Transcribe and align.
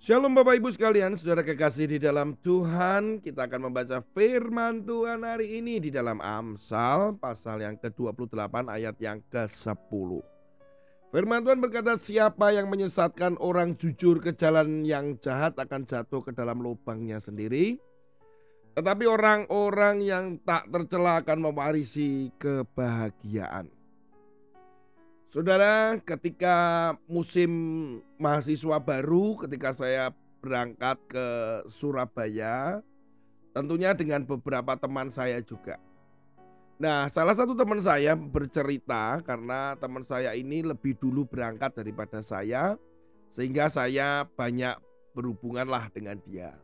Shalom 0.00 0.32
Bapak 0.32 0.56
Ibu 0.56 0.72
sekalian, 0.72 1.12
saudara 1.12 1.44
kekasih 1.44 1.84
di 1.84 1.98
dalam 2.00 2.32
Tuhan. 2.40 3.20
Kita 3.20 3.44
akan 3.44 3.68
membaca 3.68 4.00
firman 4.16 4.80
Tuhan 4.80 5.20
hari 5.20 5.60
ini 5.60 5.76
di 5.76 5.92
dalam 5.92 6.24
Amsal 6.24 7.20
Pasal 7.20 7.60
yang 7.60 7.76
ke-28 7.76 8.64
ayat 8.64 8.96
yang 8.96 9.20
ke-10. 9.28 10.10
Firman 11.12 11.44
Tuhan 11.44 11.60
berkata 11.60 12.00
siapa 12.00 12.48
yang 12.48 12.72
menyesatkan 12.72 13.36
orang 13.44 13.76
jujur 13.76 14.24
ke 14.24 14.32
jalan 14.32 14.88
yang 14.88 15.20
jahat 15.20 15.52
akan 15.60 15.84
jatuh 15.84 16.24
ke 16.24 16.32
dalam 16.32 16.64
lubangnya 16.64 17.20
sendiri. 17.20 17.76
Tetapi 18.80 19.04
orang-orang 19.04 20.00
yang 20.00 20.40
tak 20.40 20.72
tercela 20.72 21.20
akan 21.20 21.52
mewarisi 21.52 22.32
kebahagiaan 22.40 23.79
Saudara, 25.30 25.94
ketika 26.02 26.90
musim 27.06 27.50
mahasiswa 28.18 28.82
baru, 28.82 29.38
ketika 29.46 29.70
saya 29.70 30.10
berangkat 30.42 30.98
ke 31.06 31.26
Surabaya, 31.70 32.82
tentunya 33.54 33.94
dengan 33.94 34.26
beberapa 34.26 34.74
teman 34.74 35.06
saya 35.14 35.38
juga. 35.38 35.78
Nah, 36.82 37.06
salah 37.14 37.38
satu 37.38 37.54
teman 37.54 37.78
saya 37.78 38.18
bercerita 38.18 39.22
karena 39.22 39.78
teman 39.78 40.02
saya 40.02 40.34
ini 40.34 40.66
lebih 40.66 40.98
dulu 40.98 41.22
berangkat 41.22 41.78
daripada 41.78 42.26
saya, 42.26 42.74
sehingga 43.30 43.70
saya 43.70 44.26
banyak 44.34 44.82
berhubungan 45.14 45.70
lah 45.70 45.86
dengan 45.94 46.18
dia. 46.26 46.58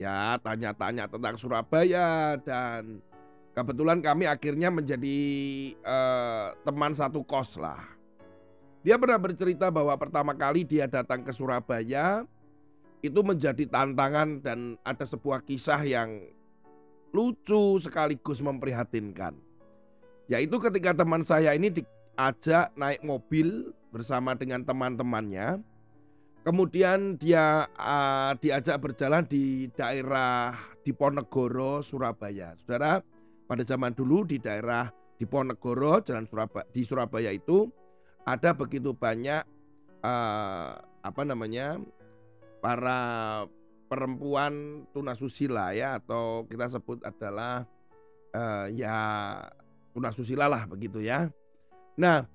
Ya, 0.00 0.40
tanya-tanya 0.40 1.04
tentang 1.04 1.36
Surabaya 1.36 2.40
dan 2.40 3.04
Kebetulan 3.56 3.98
kami 3.98 4.28
akhirnya 4.28 4.70
menjadi 4.70 5.18
uh, 5.82 6.54
teman 6.62 6.94
satu 6.94 7.24
kos 7.26 7.58
lah. 7.58 7.82
Dia 8.86 8.94
pernah 8.94 9.18
bercerita 9.18 9.68
bahwa 9.68 9.92
pertama 9.98 10.32
kali 10.32 10.62
dia 10.62 10.86
datang 10.86 11.26
ke 11.26 11.34
Surabaya 11.34 12.22
itu 13.02 13.20
menjadi 13.22 13.66
tantangan 13.66 14.42
dan 14.42 14.78
ada 14.86 15.02
sebuah 15.06 15.42
kisah 15.42 15.82
yang 15.82 16.22
lucu 17.10 17.78
sekaligus 17.82 18.38
memprihatinkan. 18.42 19.34
Yaitu 20.28 20.60
ketika 20.60 20.92
teman 20.92 21.24
saya 21.24 21.56
ini 21.56 21.72
diajak 21.72 22.70
naik 22.76 23.00
mobil 23.02 23.72
bersama 23.90 24.36
dengan 24.36 24.62
teman-temannya. 24.62 25.62
Kemudian 26.46 27.18
dia 27.20 27.68
uh, 27.76 28.32
diajak 28.38 28.78
berjalan 28.80 29.26
di 29.26 29.68
daerah 29.74 30.56
Diponegoro, 30.80 31.84
Surabaya. 31.84 32.56
Saudara, 32.56 33.04
pada 33.48 33.64
zaman 33.64 33.96
dulu 33.96 34.28
di 34.28 34.36
daerah 34.36 34.92
Diponegoro, 35.18 35.98
Jalan 36.04 36.28
Surabaya 36.30 36.66
di 36.70 36.82
Surabaya 36.86 37.30
itu 37.34 37.66
ada 38.22 38.54
begitu 38.54 38.94
banyak 38.94 39.42
uh, 40.04 40.78
apa 41.02 41.22
namanya 41.26 41.80
para 42.62 43.00
perempuan 43.88 44.84
tunasusila 44.92 45.72
ya 45.72 45.96
atau 45.98 46.44
kita 46.46 46.68
sebut 46.68 47.00
adalah 47.02 47.64
uh, 48.36 48.68
ya 48.68 48.98
tunasusila 49.96 50.46
lah 50.46 50.68
begitu 50.68 51.00
ya. 51.02 51.32
Nah 51.96 52.28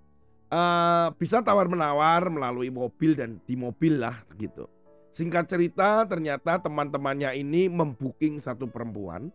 uh, 0.49 1.07
bisa 1.15 1.39
tawar 1.45 1.69
menawar 1.69 2.27
melalui 2.27 2.73
mobil 2.73 3.15
dan 3.15 3.37
di 3.45 3.53
mobil 3.53 4.01
lah 4.01 4.25
gitu. 4.35 4.67
Singkat 5.13 5.45
cerita 5.45 6.09
ternyata 6.09 6.57
teman-temannya 6.57 7.37
ini 7.37 7.69
membuking 7.69 8.41
satu 8.41 8.65
perempuan 8.65 9.29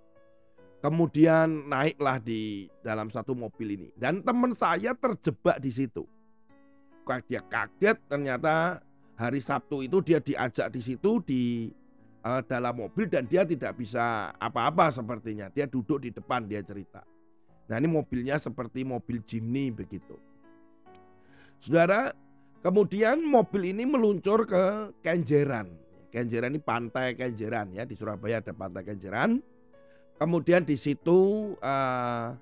Kemudian 0.79 1.67
naiklah 1.67 2.23
di 2.23 2.71
dalam 2.87 3.11
satu 3.11 3.34
mobil 3.34 3.75
ini 3.75 3.89
dan 3.98 4.23
teman 4.23 4.55
saya 4.55 4.95
terjebak 4.95 5.58
di 5.58 5.75
situ. 5.75 6.07
Dia 7.27 7.42
kaget 7.42 7.98
ternyata 8.07 8.79
hari 9.19 9.42
Sabtu 9.42 9.83
itu 9.83 9.98
dia 10.07 10.23
diajak 10.23 10.70
di 10.70 10.79
situ 10.79 11.19
di 11.27 11.67
uh, 12.23 12.45
dalam 12.47 12.79
mobil 12.79 13.11
dan 13.11 13.27
dia 13.27 13.42
tidak 13.42 13.75
bisa 13.75 14.30
apa-apa 14.39 14.95
sepertinya. 14.95 15.51
Dia 15.51 15.67
duduk 15.67 15.98
di 15.98 16.14
depan 16.14 16.47
dia 16.47 16.63
cerita. 16.63 17.02
Nah 17.67 17.77
ini 17.83 17.91
mobilnya 17.91 18.39
seperti 18.39 18.86
mobil 18.86 19.19
Jimny 19.27 19.75
begitu. 19.75 20.14
Saudara, 21.58 22.14
kemudian 22.63 23.19
mobil 23.27 23.75
ini 23.75 23.83
meluncur 23.83 24.47
ke 24.47 24.95
Kenjeran. 25.02 25.75
Kenjeran 26.14 26.55
ini 26.55 26.63
pantai 26.63 27.19
Kenjeran 27.19 27.75
ya 27.75 27.83
di 27.83 27.98
Surabaya 27.98 28.39
ada 28.39 28.55
pantai 28.55 28.86
Kenjeran 28.86 29.42
Kemudian 30.18 30.67
di 30.67 30.74
situ 30.74 31.55
uh, 31.62 32.34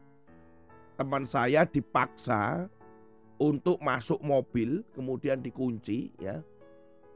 teman 0.97 1.25
saya 1.29 1.69
dipaksa 1.69 2.73
untuk 3.37 3.77
masuk 3.85 4.17
mobil, 4.25 4.81
kemudian 4.97 5.45
dikunci 5.45 6.09
ya. 6.17 6.41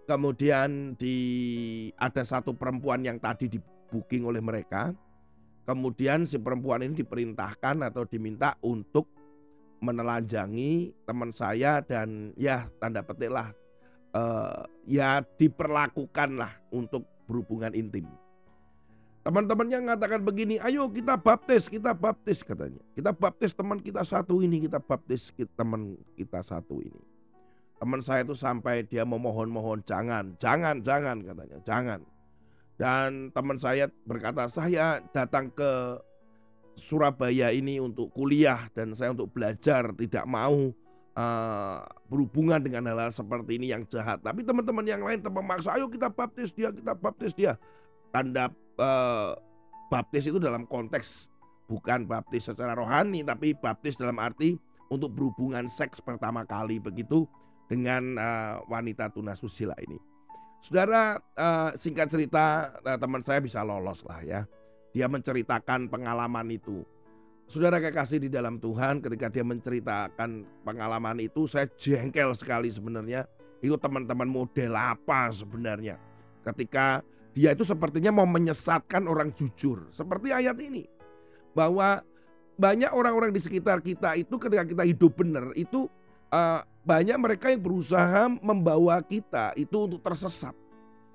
Kemudian 0.05 1.01
di 1.01 1.17
ada 1.97 2.21
satu 2.27 2.53
perempuan 2.53 3.01
yang 3.01 3.17
tadi 3.17 3.49
di 3.49 3.57
booking 3.89 4.29
oleh 4.29 4.45
mereka. 4.45 4.93
Kemudian 5.65 6.29
si 6.29 6.37
perempuan 6.37 6.85
ini 6.85 6.99
diperintahkan 6.99 7.89
atau 7.89 8.05
diminta 8.05 8.59
untuk 8.61 9.09
menelanjangi 9.81 10.93
teman 11.09 11.33
saya 11.33 11.81
dan 11.81 12.37
ya 12.37 12.69
tanda 12.77 13.01
petik 13.01 13.33
lah 13.33 13.49
uh, 14.13 14.67
ya 14.85 15.25
diperlakukan 15.25 16.37
lah 16.37 16.53
untuk 16.75 17.07
berhubungan 17.25 17.73
intim. 17.73 18.05
Teman-temannya 19.21 19.85
mengatakan 19.85 20.25
begini, 20.25 20.57
ayo 20.65 20.89
kita 20.89 21.21
baptis, 21.21 21.69
kita 21.69 21.93
baptis 21.93 22.41
katanya. 22.41 22.81
Kita 22.97 23.13
baptis 23.13 23.53
teman 23.53 23.77
kita 23.77 24.01
satu 24.01 24.41
ini, 24.41 24.65
kita 24.65 24.81
baptis 24.81 25.29
teman 25.53 26.01
kita 26.17 26.41
satu 26.41 26.81
ini. 26.81 27.01
Teman 27.77 28.01
saya 28.01 28.25
itu 28.25 28.33
sampai 28.33 28.85
dia 28.89 29.05
memohon-mohon, 29.05 29.85
jangan, 29.85 30.37
jangan, 30.41 30.81
jangan 30.81 31.21
katanya, 31.21 31.59
jangan. 31.65 32.01
Dan 32.81 33.29
teman 33.37 33.61
saya 33.61 33.93
berkata, 34.09 34.49
saya 34.49 35.05
datang 35.13 35.53
ke 35.53 36.01
Surabaya 36.81 37.53
ini 37.53 37.77
untuk 37.77 38.09
kuliah 38.17 38.73
dan 38.73 38.97
saya 38.97 39.13
untuk 39.13 39.29
belajar, 39.37 39.93
tidak 40.01 40.25
mau 40.25 40.73
uh, 41.13 41.81
berhubungan 42.09 42.57
dengan 42.57 42.89
hal-hal 42.89 43.13
seperti 43.13 43.61
ini 43.61 43.69
yang 43.69 43.85
jahat. 43.85 44.25
Tapi 44.25 44.49
teman-teman 44.49 44.85
yang 44.89 45.05
lain 45.05 45.21
memaksa, 45.21 45.77
ayo 45.77 45.93
kita 45.93 46.09
baptis 46.09 46.57
dia, 46.57 46.73
kita 46.73 46.97
baptis 46.97 47.37
dia. 47.37 47.61
Tanda 48.11 48.51
eh, 48.79 49.31
baptis 49.91 50.31
itu 50.31 50.39
dalam 50.39 50.67
konteks 50.67 51.31
bukan 51.71 52.07
baptis 52.07 52.51
secara 52.51 52.75
rohani 52.75 53.23
tapi 53.23 53.55
baptis 53.55 53.95
dalam 53.95 54.19
arti 54.19 54.59
untuk 54.91 55.15
berhubungan 55.15 55.71
seks 55.71 56.03
pertama 56.03 56.43
kali 56.43 56.83
begitu 56.83 57.23
dengan 57.71 58.19
uh, 58.19 58.67
wanita 58.67 59.15
tunasusila 59.15 59.79
ini. 59.87 59.95
Saudara 60.59 61.15
uh, 61.39 61.71
singkat 61.79 62.11
cerita 62.11 62.75
teman 62.99 63.23
saya 63.23 63.39
bisa 63.39 63.63
lolos 63.63 64.03
lah 64.03 64.21
ya. 64.27 64.41
Dia 64.91 65.07
menceritakan 65.07 65.87
pengalaman 65.87 66.51
itu. 66.51 66.83
Saudara 67.47 67.79
kekasih 67.79 68.27
di 68.27 68.31
dalam 68.31 68.59
Tuhan 68.59 68.99
ketika 68.99 69.31
dia 69.31 69.47
menceritakan 69.47 70.43
pengalaman 70.67 71.23
itu 71.23 71.47
saya 71.47 71.71
jengkel 71.79 72.35
sekali 72.35 72.69
sebenarnya. 72.75 73.25
Itu 73.63 73.79
teman-teman 73.79 74.27
model 74.27 74.75
apa 74.75 75.31
sebenarnya. 75.31 75.95
Ketika 76.43 77.07
dia 77.41 77.57
itu 77.57 77.65
sepertinya 77.65 78.13
mau 78.13 78.29
menyesatkan 78.29 79.09
orang 79.09 79.33
jujur. 79.33 79.89
Seperti 79.97 80.29
ayat 80.29 80.61
ini. 80.61 80.85
Bahwa 81.57 82.05
banyak 82.61 82.93
orang-orang 82.93 83.33
di 83.33 83.41
sekitar 83.41 83.81
kita 83.81 84.13
itu 84.21 84.37
ketika 84.37 84.69
kita 84.69 84.85
hidup 84.85 85.17
benar 85.17 85.49
itu 85.57 85.89
uh, 86.29 86.61
banyak 86.85 87.17
mereka 87.17 87.49
yang 87.49 87.65
berusaha 87.65 88.29
membawa 88.29 89.01
kita 89.01 89.57
itu 89.57 89.89
untuk 89.89 90.05
tersesat. 90.05 90.53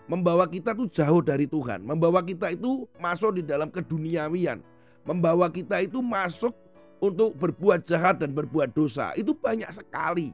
Membawa 0.09 0.50
kita 0.50 0.74
itu 0.74 0.90
jauh 0.90 1.22
dari 1.22 1.46
Tuhan. 1.46 1.85
Membawa 1.85 2.26
kita 2.26 2.49
itu 2.49 2.90
masuk 2.97 3.38
di 3.38 3.44
dalam 3.46 3.70
keduniawian. 3.70 4.66
Membawa 5.05 5.46
kita 5.53 5.78
itu 5.85 6.02
masuk 6.02 6.58
untuk 6.97 7.38
berbuat 7.38 7.85
jahat 7.85 8.17
dan 8.17 8.34
berbuat 8.34 8.73
dosa. 8.73 9.14
Itu 9.14 9.38
banyak 9.38 9.70
sekali. 9.78 10.34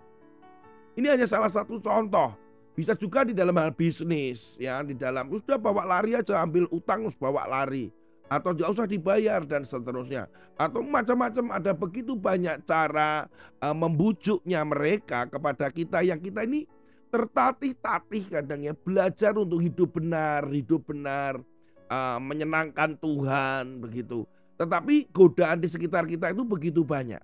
Ini 0.95 1.07
hanya 1.19 1.27
salah 1.27 1.51
satu 1.51 1.83
contoh 1.83 2.35
bisa 2.71 2.95
juga 2.95 3.27
di 3.27 3.35
dalam 3.35 3.55
hal 3.59 3.75
bisnis, 3.75 4.55
ya 4.55 4.79
di 4.79 4.95
dalam 4.95 5.27
sudah 5.27 5.59
bawa 5.59 5.83
lari 5.83 6.15
aja 6.15 6.39
ambil 6.39 6.67
utang 6.71 7.07
bawa 7.19 7.47
lari. 7.47 7.91
Atau 8.31 8.55
jauh 8.55 8.71
usah 8.71 8.87
dibayar 8.87 9.43
dan 9.43 9.67
seterusnya. 9.67 10.31
Atau 10.55 10.79
macam-macam 10.87 11.51
ada 11.51 11.75
begitu 11.75 12.15
banyak 12.15 12.63
cara 12.63 13.27
uh, 13.59 13.75
membujuknya 13.75 14.63
mereka 14.63 15.27
kepada 15.27 15.67
kita 15.67 15.99
yang 15.99 16.15
kita 16.15 16.47
ini 16.47 16.63
tertatih-tatih 17.11 18.31
kadang 18.31 18.63
ya 18.63 18.71
belajar 18.71 19.35
untuk 19.35 19.59
hidup 19.59 19.99
benar 19.99 20.47
hidup 20.47 20.87
benar 20.87 21.43
uh, 21.91 22.23
menyenangkan 22.23 22.95
Tuhan 23.03 23.83
begitu. 23.83 24.23
Tetapi 24.55 25.11
godaan 25.11 25.59
di 25.59 25.67
sekitar 25.67 26.07
kita 26.07 26.31
itu 26.31 26.47
begitu 26.47 26.87
banyak 26.87 27.19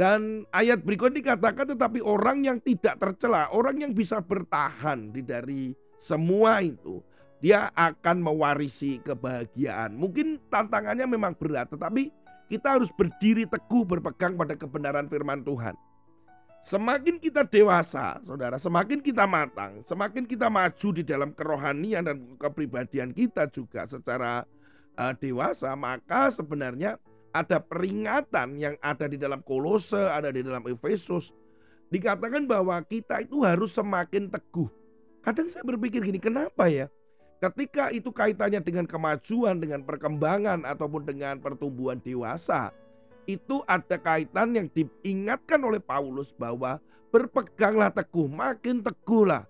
dan 0.00 0.48
ayat 0.56 0.80
berikut 0.80 1.12
dikatakan 1.12 1.76
tetapi 1.76 2.00
orang 2.00 2.40
yang 2.40 2.56
tidak 2.64 2.96
tercela, 2.96 3.52
orang 3.52 3.84
yang 3.84 3.92
bisa 3.92 4.16
bertahan 4.24 5.12
di 5.12 5.20
dari 5.20 5.76
semua 6.00 6.64
itu, 6.64 7.04
dia 7.44 7.68
akan 7.76 8.24
mewarisi 8.24 8.96
kebahagiaan. 9.04 9.92
Mungkin 9.92 10.40
tantangannya 10.48 11.04
memang 11.04 11.36
berat, 11.36 11.68
tetapi 11.68 12.08
kita 12.48 12.80
harus 12.80 12.88
berdiri 12.96 13.44
teguh 13.44 13.84
berpegang 13.84 14.40
pada 14.40 14.56
kebenaran 14.56 15.04
firman 15.04 15.44
Tuhan. 15.44 15.76
Semakin 16.64 17.20
kita 17.20 17.44
dewasa, 17.44 18.24
saudara, 18.24 18.56
semakin 18.56 19.04
kita 19.04 19.28
matang, 19.28 19.84
semakin 19.84 20.24
kita 20.24 20.48
maju 20.48 20.88
di 20.96 21.04
dalam 21.04 21.36
kerohanian 21.36 22.08
dan 22.08 22.16
kepribadian 22.40 23.12
kita 23.12 23.52
juga 23.52 23.84
secara 23.84 24.48
uh, 24.96 25.12
dewasa, 25.20 25.76
maka 25.76 26.32
sebenarnya 26.32 26.96
ada 27.30 27.62
peringatan 27.62 28.58
yang 28.58 28.74
ada 28.82 29.06
di 29.06 29.14
dalam 29.14 29.42
Kolose, 29.42 29.98
ada 29.98 30.30
di 30.34 30.42
dalam 30.42 30.62
Efesus. 30.66 31.30
Dikatakan 31.90 32.46
bahwa 32.46 32.78
kita 32.86 33.22
itu 33.22 33.42
harus 33.42 33.74
semakin 33.74 34.30
teguh. 34.30 34.70
Kadang 35.20 35.50
saya 35.50 35.66
berpikir 35.66 36.02
gini, 36.02 36.22
kenapa 36.22 36.70
ya? 36.70 36.86
Ketika 37.40 37.88
itu 37.90 38.12
kaitannya 38.12 38.60
dengan 38.60 38.84
kemajuan, 38.84 39.58
dengan 39.58 39.80
perkembangan 39.82 40.62
ataupun 40.68 41.08
dengan 41.08 41.40
pertumbuhan 41.40 41.96
dewasa, 41.98 42.70
itu 43.24 43.64
ada 43.64 43.96
kaitan 43.96 44.52
yang 44.52 44.66
diingatkan 44.68 45.60
oleh 45.64 45.80
Paulus 45.80 46.34
bahwa 46.36 46.78
berpeganglah 47.10 47.90
teguh, 47.90 48.28
makin 48.28 48.84
teguhlah. 48.84 49.48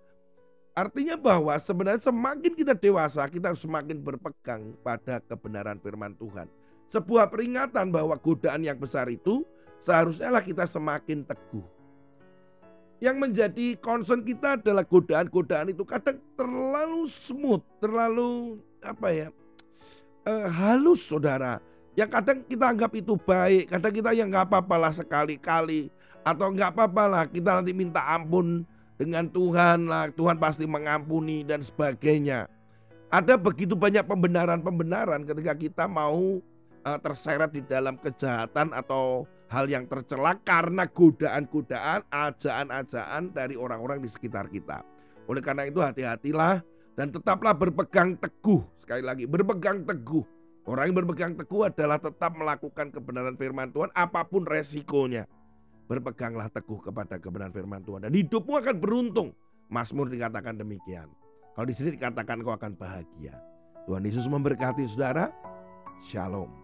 Artinya 0.70 1.18
bahwa 1.18 1.52
sebenarnya 1.58 2.08
semakin 2.08 2.52
kita 2.54 2.72
dewasa, 2.78 3.26
kita 3.26 3.52
semakin 3.58 4.00
berpegang 4.00 4.72
pada 4.80 5.18
kebenaran 5.26 5.76
firman 5.82 6.14
Tuhan. 6.14 6.46
Sebuah 6.90 7.30
peringatan 7.30 7.94
bahwa 7.94 8.18
godaan 8.18 8.66
yang 8.66 8.74
besar 8.74 9.06
itu 9.06 9.46
seharusnya 9.78 10.28
lah 10.34 10.42
kita 10.42 10.66
semakin 10.66 11.22
teguh. 11.22 11.62
Yang 13.00 13.16
menjadi 13.16 13.66
concern 13.80 14.20
kita 14.26 14.60
adalah 14.60 14.84
godaan-godaan 14.84 15.72
itu 15.72 15.86
kadang 15.88 16.20
terlalu 16.36 17.08
smooth, 17.08 17.64
terlalu 17.80 18.60
apa 18.84 19.08
ya, 19.08 19.28
uh, 20.28 20.46
halus 20.50 21.08
saudara 21.08 21.64
yang 21.98 22.10
kadang 22.10 22.46
kita 22.46 22.70
anggap 22.70 22.92
itu 22.94 23.18
baik, 23.18 23.70
kadang 23.70 23.92
kita 23.92 24.10
yang 24.14 24.30
nggak 24.30 24.46
apa-apa 24.46 24.76
lah 24.78 24.92
sekali-kali 24.94 25.90
atau 26.22 26.52
nggak 26.52 26.70
apa-apa 26.76 27.04
lah 27.08 27.24
kita 27.26 27.60
nanti 27.60 27.72
minta 27.74 28.04
ampun 28.04 28.62
dengan 28.94 29.26
Tuhan 29.26 29.88
lah, 29.88 30.12
Tuhan 30.12 30.36
pasti 30.36 30.68
mengampuni 30.68 31.42
dan 31.42 31.64
sebagainya. 31.64 32.46
Ada 33.10 33.34
begitu 33.34 33.74
banyak 33.74 34.06
pembenaran-pembenaran 34.06 35.26
ketika 35.26 35.52
kita 35.56 35.84
mau 35.90 36.38
uh, 36.84 36.98
terseret 37.00 37.50
di 37.52 37.62
dalam 37.64 37.96
kejahatan 38.00 38.72
atau 38.76 39.24
hal 39.50 39.66
yang 39.66 39.84
tercela 39.90 40.38
karena 40.40 40.86
godaan-godaan, 40.86 42.06
ajaan-ajaan 42.08 43.34
dari 43.34 43.58
orang-orang 43.58 44.00
di 44.00 44.08
sekitar 44.08 44.46
kita. 44.48 44.84
Oleh 45.26 45.42
karena 45.42 45.66
itu 45.66 45.82
hati-hatilah 45.82 46.62
dan 46.94 47.10
tetaplah 47.10 47.54
berpegang 47.54 48.18
teguh. 48.18 48.62
Sekali 48.82 49.02
lagi, 49.02 49.24
berpegang 49.26 49.86
teguh 49.86 50.40
Orang 50.68 50.92
yang 50.92 50.96
berpegang 51.02 51.32
teguh 51.34 51.66
adalah 51.66 51.96
tetap 51.96 52.36
melakukan 52.36 52.92
kebenaran 52.92 53.34
firman 53.34 53.72
Tuhan 53.72 53.90
apa 53.96 54.28
pun 54.28 54.44
resikonya. 54.44 55.24
Berpeganglah 55.90 56.46
teguh 56.52 56.78
kepada 56.78 57.18
kebenaran 57.18 57.50
firman 57.50 57.82
Tuhan 57.82 58.06
dan 58.06 58.12
hidupmu 58.12 58.54
akan 58.60 58.76
beruntung. 58.78 59.28
Mazmur 59.66 60.06
dikatakan 60.06 60.60
demikian. 60.60 61.10
Kalau 61.58 61.66
di 61.66 61.74
sini 61.74 61.98
dikatakan 61.98 62.46
kau 62.46 62.54
akan 62.54 62.78
bahagia. 62.78 63.34
Tuhan 63.88 64.06
Yesus 64.06 64.30
memberkati 64.30 64.86
saudara. 64.86 65.32
Shalom. 66.06 66.59